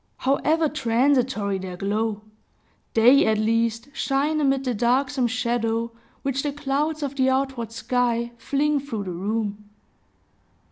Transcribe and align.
However 0.17 0.67
transitory 0.67 1.59
their 1.59 1.77
glow, 1.77 2.23
they 2.95 3.23
at 3.27 3.37
least 3.37 3.89
shine 3.93 4.41
amid 4.41 4.63
the 4.63 4.73
darksome 4.73 5.27
shadow 5.27 5.91
which 6.23 6.41
the 6.41 6.51
clouds 6.51 7.03
of 7.03 7.15
the 7.17 7.29
outward 7.29 7.71
sky 7.71 8.31
fling 8.39 8.79
through 8.79 9.03
the 9.03 9.11
room. 9.11 9.69